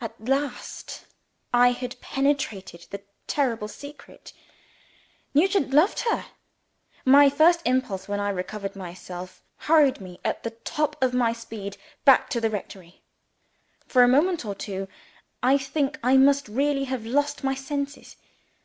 [0.00, 1.04] At last
[1.54, 4.32] I had penetrated the terrible secret.
[5.32, 6.26] Nugent loved her.
[7.04, 11.76] My first impulse, when I recovered myself, hurried me at the top of my speed
[12.04, 13.02] back to the rectory.
[13.86, 14.88] For a moment or two,
[15.40, 18.16] I think I must really have lost my senses.